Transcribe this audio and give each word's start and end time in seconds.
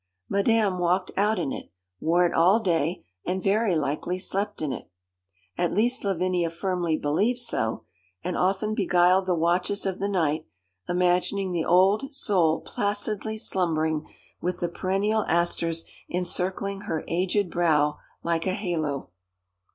Madame 0.29 0.79
walked 0.79 1.11
out 1.15 1.37
in 1.37 1.51
it, 1.53 1.69
wore 1.99 2.25
it 2.25 2.33
all 2.33 2.59
day, 2.59 3.05
and 3.23 3.43
very 3.43 3.75
likely 3.75 4.17
slept 4.17 4.59
in 4.59 4.73
it. 4.73 4.89
At 5.59 5.75
least 5.75 6.03
Lavinia 6.03 6.49
firmly 6.49 6.97
believed 6.97 7.37
so, 7.37 7.83
and 8.23 8.35
often 8.35 8.73
beguiled 8.73 9.27
the 9.27 9.35
watches 9.35 9.85
of 9.85 9.99
the 9.99 10.07
night, 10.09 10.47
imagining 10.89 11.51
the 11.51 11.65
old 11.65 12.15
soul 12.15 12.61
placidly 12.61 13.37
slumbering 13.37 14.07
with 14.41 14.59
the 14.59 14.69
perennial 14.69 15.23
asters 15.27 15.85
encircling 16.09 16.81
her 16.85 17.05
aged 17.07 17.51
brow 17.51 17.99
like 18.23 18.47
a 18.47 18.55
halo. 18.55 19.11